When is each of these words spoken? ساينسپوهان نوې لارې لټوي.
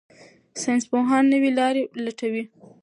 ساينسپوهان 0.61 1.23
نوې 1.33 1.51
لارې 1.59 1.83
لټوي. 2.05 2.43